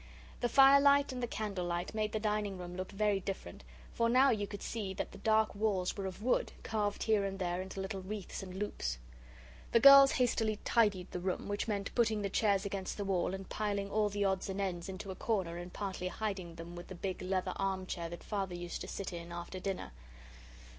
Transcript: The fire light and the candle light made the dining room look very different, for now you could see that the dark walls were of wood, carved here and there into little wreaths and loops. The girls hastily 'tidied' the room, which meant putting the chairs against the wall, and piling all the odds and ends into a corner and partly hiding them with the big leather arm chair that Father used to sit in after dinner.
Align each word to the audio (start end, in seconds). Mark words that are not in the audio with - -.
The 0.39 0.49
fire 0.49 0.81
light 0.81 1.11
and 1.11 1.21
the 1.21 1.27
candle 1.27 1.65
light 1.67 1.93
made 1.93 2.11
the 2.11 2.19
dining 2.19 2.57
room 2.57 2.75
look 2.75 2.91
very 2.91 3.19
different, 3.19 3.63
for 3.93 4.09
now 4.09 4.31
you 4.31 4.47
could 4.47 4.63
see 4.63 4.95
that 4.95 5.11
the 5.11 5.19
dark 5.19 5.53
walls 5.53 5.95
were 5.95 6.07
of 6.07 6.23
wood, 6.23 6.51
carved 6.63 7.03
here 7.03 7.23
and 7.23 7.37
there 7.37 7.61
into 7.61 7.79
little 7.79 8.01
wreaths 8.01 8.41
and 8.41 8.55
loops. 8.55 8.97
The 9.73 9.79
girls 9.79 10.13
hastily 10.13 10.55
'tidied' 10.65 11.11
the 11.11 11.19
room, 11.19 11.47
which 11.47 11.67
meant 11.67 11.93
putting 11.93 12.23
the 12.23 12.31
chairs 12.31 12.65
against 12.65 12.97
the 12.97 13.05
wall, 13.05 13.35
and 13.35 13.47
piling 13.47 13.91
all 13.91 14.09
the 14.09 14.25
odds 14.25 14.49
and 14.49 14.59
ends 14.59 14.89
into 14.89 15.11
a 15.11 15.15
corner 15.15 15.57
and 15.57 15.71
partly 15.71 16.07
hiding 16.07 16.55
them 16.55 16.75
with 16.75 16.87
the 16.87 16.95
big 16.95 17.21
leather 17.21 17.53
arm 17.57 17.85
chair 17.85 18.09
that 18.09 18.23
Father 18.23 18.55
used 18.55 18.81
to 18.81 18.87
sit 18.87 19.13
in 19.13 19.31
after 19.31 19.59
dinner. 19.59 19.91